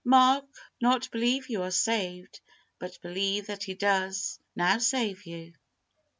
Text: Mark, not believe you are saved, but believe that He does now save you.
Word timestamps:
Mark, 0.03 0.45
not 0.81 1.11
believe 1.11 1.47
you 1.47 1.61
are 1.61 1.69
saved, 1.69 2.39
but 2.79 2.99
believe 3.03 3.45
that 3.45 3.65
He 3.65 3.75
does 3.75 4.39
now 4.55 4.79
save 4.79 5.27
you. 5.27 5.53